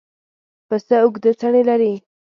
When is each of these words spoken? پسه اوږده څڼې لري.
پسه 0.67 0.95
اوږده 1.03 1.31
څڼې 1.39 1.61
لري. 1.69 1.93